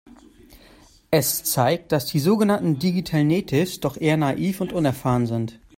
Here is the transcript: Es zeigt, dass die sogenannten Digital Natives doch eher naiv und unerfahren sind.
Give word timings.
Es 1.11 1.43
zeigt, 1.43 1.91
dass 1.91 2.07
die 2.07 2.17
sogenannten 2.17 2.79
Digital 2.79 3.23
Natives 3.23 3.81
doch 3.81 3.97
eher 4.01 4.17
naiv 4.17 4.59
und 4.59 4.73
unerfahren 4.73 5.27
sind. 5.27 5.59